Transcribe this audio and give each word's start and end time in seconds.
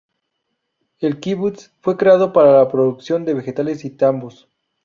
El 0.97 1.19
kibutz 1.19 1.71
fue 1.79 1.95
creado 1.95 2.33
para 2.33 2.53
la 2.57 2.67
producción 2.71 3.23
de 3.23 3.35
vegetales 3.35 3.85
y 3.85 3.91
tambos. 3.91 4.49